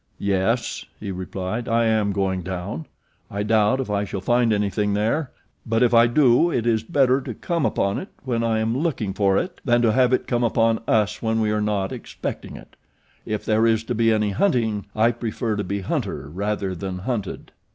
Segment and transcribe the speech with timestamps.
[0.17, 2.87] "Yes," he replied, "I am going down.
[3.29, 5.29] I doubt if I shall find anything there;
[5.63, 9.13] but if I do it is better to come upon it when I am looking
[9.13, 12.75] for it than to have it come upon us when we are not expecting it.
[13.27, 17.51] If there is to be any hunting I prefer to be hunter rather than hunted."